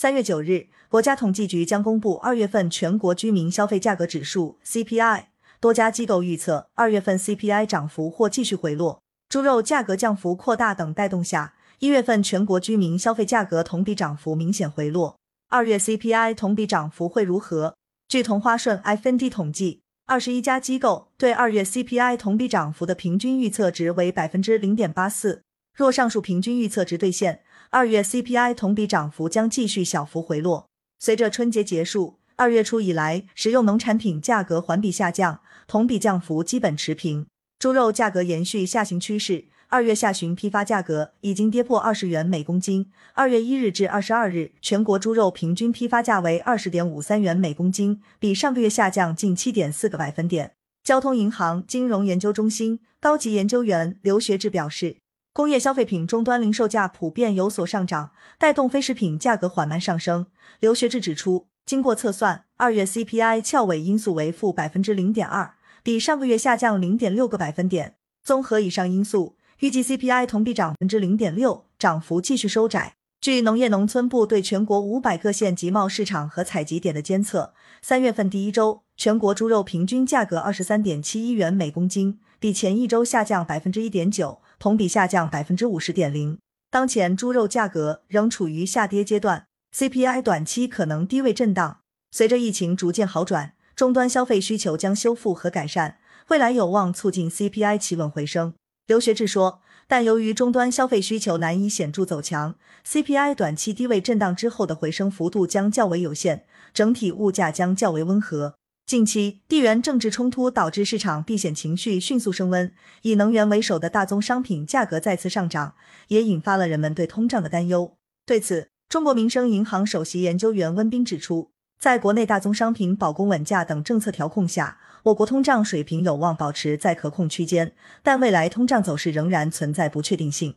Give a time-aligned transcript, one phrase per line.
[0.00, 5.24] 三月九日，国家统计局将公布二月份全国居民消费价格指数 CPI。
[5.58, 9.02] 多家机构预测，二月份 CPI 涨幅或继续回落。
[9.28, 15.16] 猪肉价格降幅扩大等带动下，一月份全国居民消费价格同比涨幅明显回落。
[15.48, 17.74] 二月 CPI 同比涨幅会如何？
[18.06, 25.42] 据同花顺 IFND 统计，二十一家机构对二月 CPI 同比涨幅的平均预测值为百分之零点八四。
[25.78, 30.66] 若上述平均预测值兑现，二月 CPI 同比涨幅将继续小幅回落。
[30.98, 35.38] 随着春节结束，二月初以来，食用农产品价格环比下降。
[35.68, 37.28] 同比降幅基本持平，
[37.60, 39.44] 猪肉价格延续下行趋势。
[39.68, 42.90] 二月下旬批发价格已经跌破二十元每公斤。
[43.12, 50.50] 二月一日至二十二日，全国猪肉平均批发价为二十点五三元每公斤，比上个月下降近七点四个百分点。
[50.82, 54.96] 交通银行金融研究中心高级研究员刘学志表示，
[55.38, 58.10] 工业消费品终端零售价普遍有所上涨，
[58.40, 60.26] 带动非食品价格缓慢上升。
[60.58, 65.54] 刘学志指出，经过测算，二月 CPI 翘尾因素为负百分之零点二。
[65.84, 67.94] 比上个月下降零点六个百分点。
[68.24, 72.94] 综合以上因素，预计 CPI 同比涨百分之零点六，涨幅继续收窄。
[73.20, 86.38] 据农业农村部对全国五百个县集贸市场和采集点的监测，三月份第一周，全国猪肉平均价格二十三点七一元每公斤，比前一周下降百分之一点九，同比下降百分之五十点零。
[86.70, 91.80] 当前猪肉价格仍处于下跌阶段，CPI 短期可能低位震荡。
[92.10, 93.54] 随着疫情逐渐好转。
[93.76, 95.98] 终端消费需求将修复和改善，
[96.30, 98.54] 未来有望促进 CPI 企稳回升。
[98.88, 108.56] 刘学志说，但由于终端消费需求难以显著走强，CPI 短期低位震荡之后的回升幅度将较为有限，整体物价将较为温和。
[108.88, 112.72] 近期地缘政治冲突导致市场避险情绪迅速升温，
[113.02, 115.74] 以能源为首的大宗商品价格再次上涨，
[116.06, 117.98] 也引发了人们对通胀的担忧。
[118.24, 121.50] 对此，中国民生银行首席研究员温彬指出。
[121.78, 130.54] 在国内大宗商品保供稳价等政策调控下，我国通胀水平有望保持在可控区间，但未来通胀走势仍然存在不确定性。